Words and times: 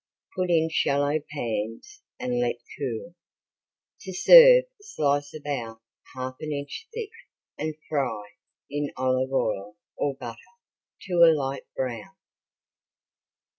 Put 0.35 0.49
in 0.49 0.69
shallow 0.71 1.19
pans 1.31 2.01
and 2.19 2.39
let 2.39 2.55
cool. 2.75 3.13
To 3.99 4.11
serve 4.11 4.63
slice 4.81 5.31
about 5.31 5.79
half 6.15 6.37
an 6.39 6.51
inch 6.51 6.87
thick 6.91 7.11
and 7.55 7.75
fry 7.87 8.23
in 8.67 8.89
olive 8.97 9.31
oil 9.31 9.75
or 9.95 10.15
butter 10.15 10.39
to 11.01 11.13
a 11.23 11.29
light 11.35 11.67
brown. 11.75 12.15